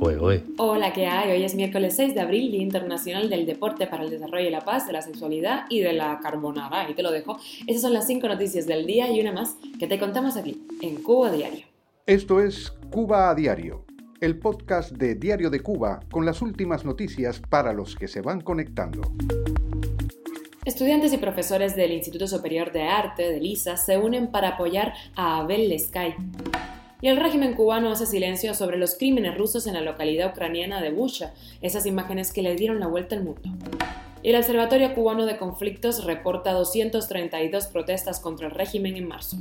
[0.00, 1.32] Hola, ¿qué hay?
[1.32, 4.60] Hoy es miércoles 6 de abril, Día Internacional del Deporte para el Desarrollo y la
[4.60, 6.82] Paz, de la Sexualidad y de la Carbonara.
[6.82, 7.38] Ahí te lo dejo.
[7.66, 11.02] Esas son las cinco noticias del día y una más que te contamos aquí, en
[11.02, 11.66] Cuba Diario.
[12.06, 13.84] Esto es Cuba a Diario,
[14.20, 18.40] el podcast de Diario de Cuba con las últimas noticias para los que se van
[18.40, 19.02] conectando.
[20.64, 25.38] Estudiantes y profesores del Instituto Superior de Arte, de LISA, se unen para apoyar a
[25.38, 26.14] Abel Lescay.
[27.00, 30.90] Y el régimen cubano hace silencio sobre los crímenes rusos en la localidad ucraniana de
[30.90, 33.50] Busha, esas imágenes que le dieron la vuelta al mundo.
[34.24, 39.36] El Observatorio Cubano de Conflictos reporta 232 protestas contra el régimen en marzo.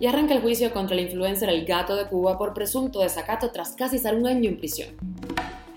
[0.00, 3.72] Y arranca el juicio contra el influencer El Gato de Cuba por presunto desacato tras
[3.72, 4.90] casi estar un año en prisión.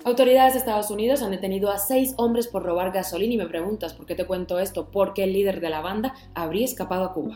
[0.03, 3.93] Autoridades de Estados Unidos han detenido a seis hombres por robar gasolina y me preguntas
[3.93, 7.35] por qué te cuento esto, porque el líder de la banda habría escapado a Cuba.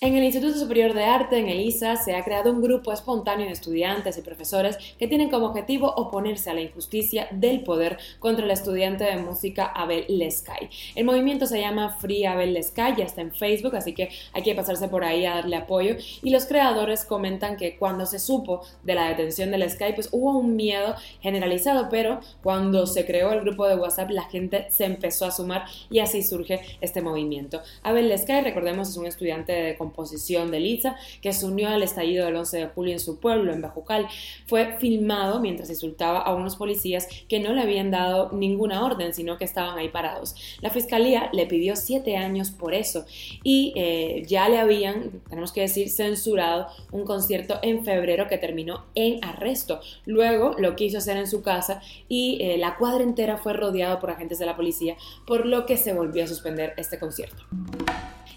[0.00, 3.46] En el Instituto Superior de Arte, en el ISA, se ha creado un grupo espontáneo
[3.46, 8.44] de estudiantes y profesores que tienen como objetivo oponerse a la injusticia del poder contra
[8.44, 10.70] el estudiante de música Abel Lescay.
[10.94, 14.54] El movimiento se llama Free Abel Lescay, ya está en Facebook, así que hay que
[14.54, 15.96] pasarse por ahí a darle apoyo.
[16.22, 20.38] Y los creadores comentan que cuando se supo de la detención de Lescay, pues hubo
[20.38, 25.26] un miedo generalizado, pero cuando se creó el grupo de WhatsApp, la gente se empezó
[25.26, 27.62] a sumar y así surge este movimiento.
[27.82, 32.26] Abel Lescay, recordemos, es un estudiante de composición de Liza, que se unió al estallido
[32.26, 34.06] del 11 de julio en su pueblo, en Bajucal.
[34.46, 39.38] Fue filmado mientras insultaba a unos policías que no le habían dado ninguna orden, sino
[39.38, 40.34] que estaban ahí parados.
[40.60, 43.06] La fiscalía le pidió siete años por eso
[43.42, 48.84] y eh, ya le habían, tenemos que decir, censurado un concierto en febrero que terminó
[48.94, 49.80] en arresto.
[50.04, 54.10] Luego lo quiso hacer en su casa y eh, la cuadra entera fue rodeada por
[54.10, 57.44] agentes de la policía, por lo que se volvió a suspender este concierto.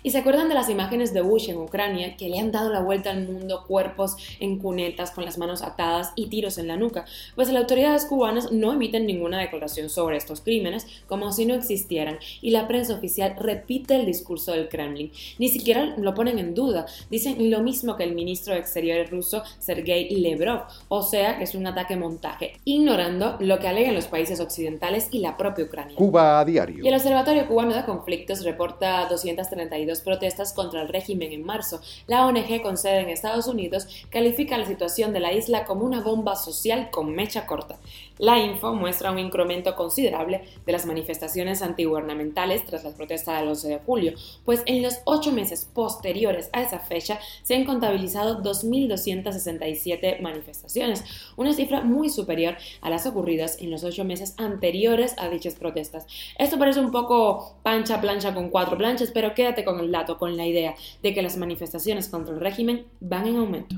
[0.03, 2.81] ¿Y se acuerdan de las imágenes de Bush en Ucrania que le han dado la
[2.81, 7.05] vuelta al mundo cuerpos en cunetas con las manos atadas y tiros en la nuca?
[7.35, 12.17] Pues las autoridades cubanas no emiten ninguna declaración sobre estos crímenes como si no existieran
[12.41, 15.11] y la prensa oficial repite el discurso del Kremlin.
[15.37, 16.87] Ni siquiera lo ponen en duda.
[17.11, 21.53] Dicen lo mismo que el ministro de Exteriores ruso Sergei Levrov, o sea que es
[21.53, 25.95] un ataque montaje, ignorando lo que alegan los países occidentales y la propia Ucrania.
[25.95, 26.83] Cuba a diario.
[26.83, 31.81] Y el Observatorio Cubano de Conflictos reporta 232 protestas contra el régimen en marzo.
[32.07, 35.99] La ONG con sede en Estados Unidos califica la situación de la isla como una
[35.99, 37.77] bomba social con mecha corta.
[38.17, 43.67] La info muestra un incremento considerable de las manifestaciones antigubernamentales tras las protestas del 11
[43.67, 44.13] de julio,
[44.45, 51.03] pues en los ocho meses posteriores a esa fecha se han contabilizado 2.267 manifestaciones,
[51.35, 56.05] una cifra muy superior a las ocurridas en los ocho meses anteriores a dichas protestas.
[56.37, 60.37] Esto parece un poco pancha plancha con cuatro planchas, pero quédate con el dato, con
[60.37, 63.75] la idea de que las manifestaciones contra el régimen van en aumento.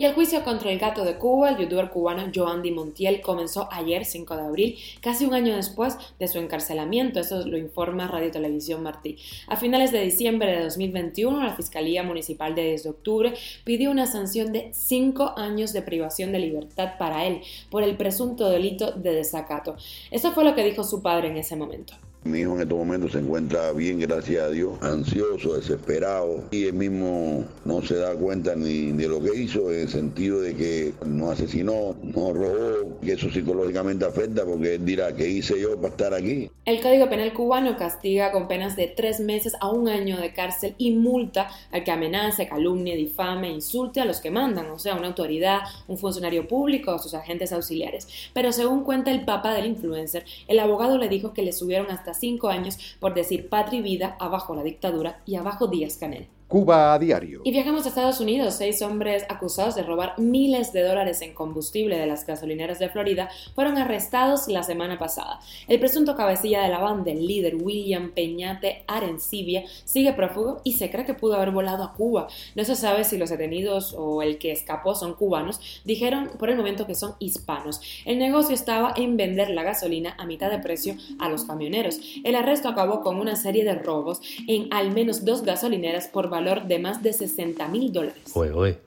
[0.00, 3.68] Y el juicio contra el gato de Cuba, el youtuber cubano Joan Di Montiel, comenzó
[3.70, 7.20] ayer, 5 de abril, casi un año después de su encarcelamiento.
[7.20, 9.18] Eso lo informa Radio Televisión Martí.
[9.46, 14.06] A finales de diciembre de 2021, la Fiscalía Municipal de 10 de octubre pidió una
[14.06, 19.12] sanción de 5 años de privación de libertad para él por el presunto delito de
[19.12, 19.76] desacato.
[20.10, 21.92] Eso fue lo que dijo su padre en ese momento.
[22.22, 26.74] Mi hijo en estos momentos se encuentra bien, gracias a Dios, ansioso, desesperado y él
[26.74, 30.92] mismo no se da cuenta ni de lo que hizo en el sentido de que
[31.06, 35.88] no asesinó, no robó, que eso psicológicamente afecta porque él dirá, ¿qué hice yo para
[35.88, 36.50] estar aquí?
[36.66, 40.74] El Código Penal cubano castiga con penas de tres meses a un año de cárcel
[40.76, 45.08] y multa al que amenace, calumnie, difame, insulte a los que mandan, o sea, una
[45.08, 48.06] autoridad, un funcionario público o sus agentes auxiliares.
[48.34, 52.09] Pero según cuenta el papá del influencer, el abogado le dijo que le subieron hasta
[52.14, 56.28] cinco años por decir patria y vida abajo la dictadura y abajo Díaz Canel.
[56.50, 57.42] Cuba a diario.
[57.44, 58.54] Y viajamos a Estados Unidos.
[58.54, 63.28] Seis hombres acusados de robar miles de dólares en combustible de las gasolineras de Florida
[63.54, 65.38] fueron arrestados la semana pasada.
[65.68, 70.90] El presunto cabecilla de la banda, el líder William Peñate Arencibia, sigue prófugo y se
[70.90, 72.26] cree que pudo haber volado a Cuba.
[72.56, 75.60] No se sabe si los detenidos o el que escapó son cubanos.
[75.84, 77.80] Dijeron por el momento que son hispanos.
[78.04, 82.00] El negocio estaba en vender la gasolina a mitad de precio a los camioneros.
[82.24, 86.39] El arresto acabó con una serie de robos en al menos dos gasolineras por valor
[86.40, 88.22] valor de más de 60 mil dólares.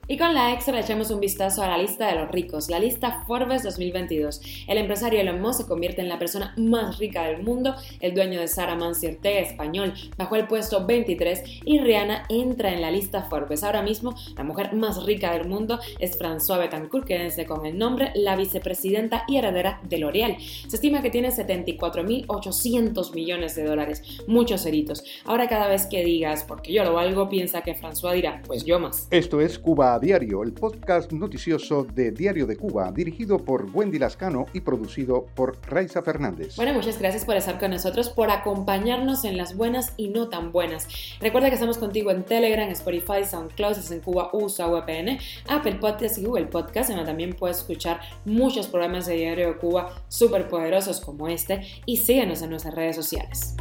[0.08, 3.22] Y con la extra echamos un vistazo a la lista de los ricos, la lista
[3.26, 4.40] Forbes 2022.
[4.66, 8.40] El empresario Elon Musk se convierte en la persona más rica del mundo, el dueño
[8.40, 13.22] de Sara Mansi Ortega, español, bajó el puesto 23 y Rihanna entra en la lista
[13.22, 13.62] Forbes.
[13.62, 18.10] Ahora mismo, la mujer más rica del mundo es François Betancourt, quédense con el nombre,
[18.16, 20.36] la vicepresidenta y heredera de L'Oreal.
[20.40, 25.04] Se estima que tiene 74.800 millones de dólares, muchos ceritos.
[25.24, 28.64] Ahora cada vez que digas, porque yo lo valgo, pienso piensa que François dirá, pues
[28.64, 29.06] yo más.
[29.10, 33.98] Esto es Cuba a Diario, el podcast noticioso de Diario de Cuba, dirigido por Wendy
[33.98, 36.56] Lascano y producido por Raiza Fernández.
[36.56, 40.52] Bueno, muchas gracias por estar con nosotros, por acompañarnos en las buenas y no tan
[40.52, 40.88] buenas.
[41.20, 45.18] Recuerda que estamos contigo en Telegram, Spotify, SoundCloud, en Cuba usa VPN,
[45.48, 50.02] Apple Podcasts y Google Podcasts, donde también puedes escuchar muchos programas de Diario de Cuba
[50.08, 53.54] súper poderosos como este y síguenos en nuestras redes sociales.